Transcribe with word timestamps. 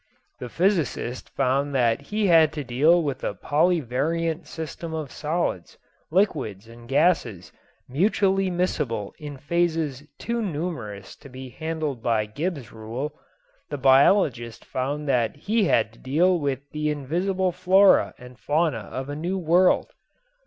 The 0.39 0.49
physicist 0.49 1.29
found 1.29 1.75
that 1.75 2.01
he 2.01 2.25
had 2.25 2.51
to 2.53 2.63
deal 2.63 3.03
with 3.03 3.23
a 3.23 3.35
polyvariant 3.35 4.47
system 4.47 4.95
of 4.95 5.11
solids, 5.11 5.77
liquids 6.09 6.67
and 6.67 6.89
gases 6.89 7.51
mutually 7.87 8.49
miscible 8.49 9.11
in 9.19 9.37
phases 9.37 10.01
too 10.17 10.41
numerous 10.41 11.15
to 11.17 11.29
be 11.29 11.49
handled 11.49 12.01
by 12.01 12.25
Gibbs's 12.25 12.71
Rule. 12.71 13.13
The 13.69 13.77
biologist 13.77 14.65
found 14.65 15.07
that 15.07 15.35
he 15.35 15.65
had 15.65 15.93
to 15.93 15.99
deal 15.99 16.39
with 16.39 16.71
the 16.71 16.89
invisible 16.89 17.51
flora 17.51 18.15
and 18.17 18.39
fauna 18.39 18.79
of 18.91 19.07
a 19.07 19.15
new 19.15 19.37
world. 19.37 19.91